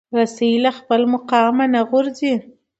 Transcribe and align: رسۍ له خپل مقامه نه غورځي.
رسۍ 0.17 0.51
له 0.63 0.71
خپل 0.77 1.01
مقامه 1.13 1.65
نه 1.73 1.81
غورځي. 1.89 2.33